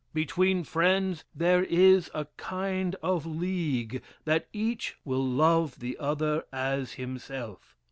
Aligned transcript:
Between 0.15 0.63
friends 0.63 1.25
there 1.35 1.63
is 1.63 2.09
a 2.15 2.25
kind 2.35 2.95
of 3.03 3.27
league, 3.27 4.01
that 4.25 4.47
each 4.51 4.95
will 5.05 5.23
love 5.23 5.77
the 5.79 5.95
other 5.99 6.43
as 6.51 6.93
himself. 6.93 7.75